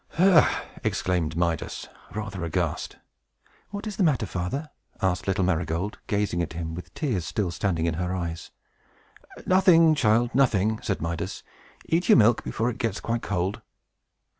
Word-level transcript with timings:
"Ha!" 0.13 0.65
exclaimed 0.83 1.37
Midas, 1.37 1.87
rather 2.15 2.43
aghast. 2.43 2.97
"What 3.69 3.85
is 3.85 3.97
the 3.97 4.03
matter, 4.03 4.25
father?" 4.25 4.71
asked 4.99 5.27
little 5.27 5.43
Marygold, 5.43 5.99
gazing 6.07 6.41
at 6.41 6.53
him, 6.53 6.73
with 6.73 6.85
the 6.85 6.91
tears 6.95 7.23
still 7.23 7.51
standing 7.51 7.85
in 7.85 7.93
her 7.93 8.15
eyes. 8.15 8.49
"Nothing, 9.45 9.93
child, 9.93 10.33
nothing!" 10.33 10.81
said 10.81 11.01
Midas. 11.03 11.43
"Eat 11.85 12.09
your 12.09 12.17
milk, 12.17 12.43
before 12.43 12.71
it 12.71 12.79
gets 12.79 12.99
quite 12.99 13.21
cold." 13.21 13.61